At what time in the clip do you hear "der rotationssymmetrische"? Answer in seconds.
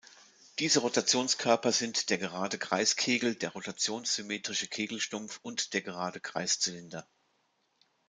3.35-4.65